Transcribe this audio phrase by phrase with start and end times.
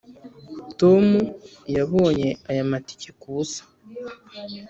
[0.79, 1.05] tom
[1.75, 3.61] yabonye aya matike kubusa.